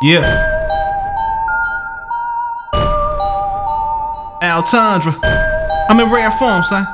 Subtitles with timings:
[0.00, 0.22] Yeah.
[4.40, 5.18] Altondra.
[5.90, 6.86] I'm in rare form, son.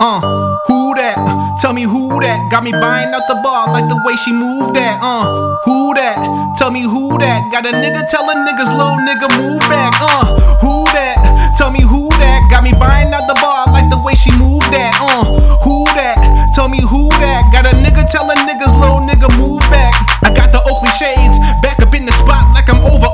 [0.00, 0.20] Uh,
[0.66, 1.18] who that?
[1.60, 2.48] Tell me who that?
[2.50, 5.02] Got me buying out the bar like the way she moved that.
[5.02, 6.16] Uh, who that?
[6.56, 7.50] Tell me who that?
[7.52, 9.92] Got a nigga telling niggas, little nigga, move back.
[10.00, 11.18] Uh, who that?
[11.58, 12.48] Tell me who that?
[12.48, 14.94] Got me buying out the bar like the way she moved that.
[15.02, 16.16] Uh, who that?
[16.54, 17.50] Tell me who that?
[17.52, 18.77] Got a nigga telling niggas,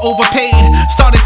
[0.05, 0.64] overpaid.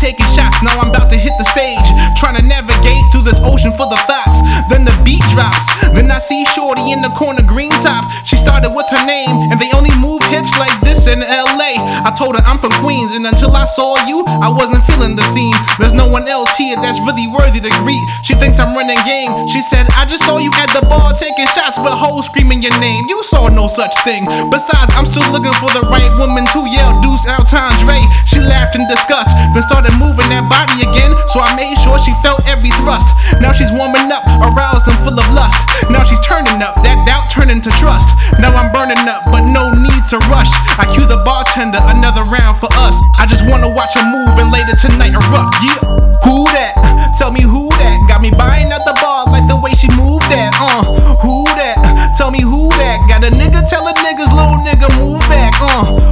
[0.09, 1.85] Taking shots, now I'm about to hit the stage.
[2.17, 4.41] Trying to navigate through this ocean full of thoughts.
[4.73, 5.69] Then the beat drops.
[5.93, 8.09] Then I see Shorty in the corner, green top.
[8.25, 11.77] She started with her name, and they only move hips like this in LA.
[12.09, 15.29] I told her I'm from Queens, and until I saw you, I wasn't feeling the
[15.29, 15.53] scene.
[15.77, 18.01] There's no one else here that's really worthy to greet.
[18.25, 19.29] She thinks I'm running game.
[19.53, 22.73] She said, I just saw you at the bar taking shots, but hoes screaming your
[22.81, 23.05] name.
[23.13, 24.25] You saw no such thing.
[24.49, 28.01] Besides, I'm still looking for the right woman to yell Deuce Altondre.
[28.25, 29.28] She laughed in disgust,
[29.59, 31.11] then started moving that body again.
[31.35, 33.11] So I made sure she felt every thrust.
[33.43, 35.59] Now she's warming up, aroused and full of lust.
[35.91, 38.07] Now she's turning up, that doubt turning to trust.
[38.39, 40.51] Now I'm burning up, but no need to rush.
[40.79, 42.95] I cue the bartender, another round for us.
[43.19, 45.59] I just wanna watch her move and later tonight erupt.
[45.59, 45.83] Yeah,
[46.23, 46.79] who that?
[47.19, 47.99] Tell me who that?
[48.07, 50.55] Got me buying at the bar like the way she moved that.
[50.55, 52.15] Uh, who that?
[52.15, 53.03] Tell me who that?
[53.11, 55.51] Got a nigga telling niggas, little nigga, move back.
[55.59, 56.08] Uh,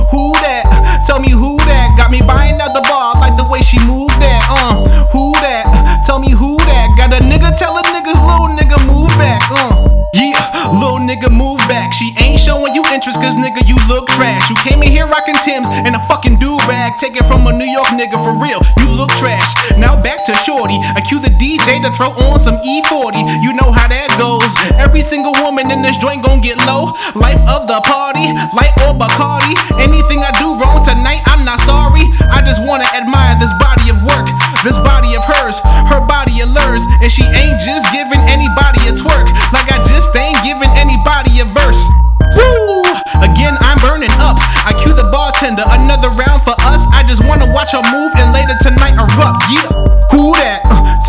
[11.16, 11.92] nigga, move back.
[11.92, 14.48] She ain't showing you interest, cause nigga, you look trash.
[14.48, 16.96] You came in here rocking Tim's and a fucking do rag.
[16.96, 18.60] Take it from a New York nigga for real.
[18.78, 19.46] You look trash.
[19.78, 20.78] Now back to Shorty.
[20.96, 23.42] Accuse the DJ to throw on some E40.
[23.42, 24.48] You know how that goes.
[24.76, 26.92] Every single woman in this joint gon' get low.
[27.16, 29.56] Life of the party, light or Bacardi.
[29.80, 32.04] Anything I do wrong tonight, I'm not sorry.
[32.28, 34.26] I just wanna admire this body of work,
[34.64, 35.56] this body of hers,
[35.88, 36.84] her body allures.
[37.00, 40.65] And she ain't just giving anybody a twerk, like I just ain't giving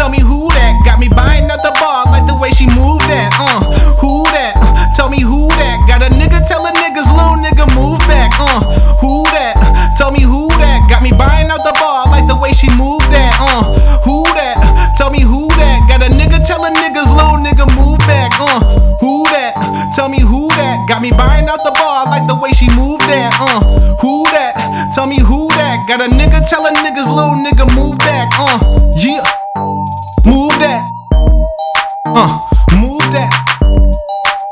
[0.08, 0.80] tell me who that?
[0.86, 3.28] Got me buying at the bar like the way she moved that.
[3.36, 4.56] Uh, who that?
[4.56, 5.84] Uh, tell me who that?
[5.84, 8.32] Got a nigga telling niggas, little nigga, move back.
[8.40, 9.60] Uh, who that?
[10.00, 10.88] Tell me who that?
[10.88, 13.36] Got me buying out the bar like the way she moved that.
[13.36, 14.96] Uh, who that?
[14.96, 15.84] Tell me who that?
[15.92, 18.32] Got a nigga telling niggas, little nigga, move back.
[18.40, 19.60] Uh, who that?
[19.92, 20.88] Tell me who that?
[20.88, 23.36] Got me buying out the bar like the way she moved that.
[23.36, 24.56] Uh, who that?
[24.96, 25.84] Tell me who that?
[25.84, 28.32] Got a nigga telling niggas, little nigga, move back.
[28.40, 29.20] Uh, yeah,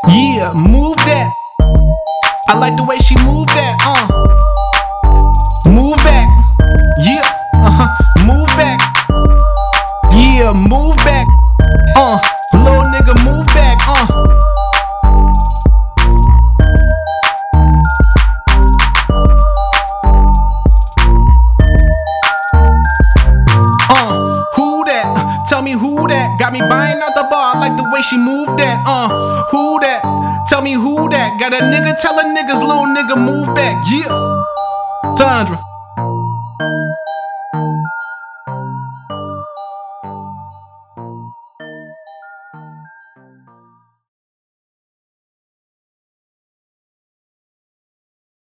[0.08, 1.34] Yeah, move that.
[2.48, 3.74] I like the way she move that.
[3.82, 4.06] Uh,
[5.70, 6.28] move back.
[7.00, 7.90] Yeah, uh huh.
[8.26, 8.80] Move back.
[10.14, 11.26] Yeah, move back.
[11.96, 12.20] Uh,
[12.54, 13.78] little nigga, move back.
[13.88, 14.06] Uh.
[23.90, 25.46] Uh, who that?
[25.50, 26.38] Tell me who that?
[26.38, 26.95] Got me buying
[27.96, 28.84] way she moved that.
[28.86, 29.08] Uh,
[29.52, 30.04] who that?
[30.50, 31.40] Tell me who that?
[31.40, 33.76] Got a nigga telling niggas, little nigga, move back.
[33.90, 34.44] Yeah,
[35.16, 35.75] Tondra.